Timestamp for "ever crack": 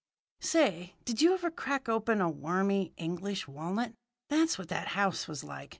1.35-1.87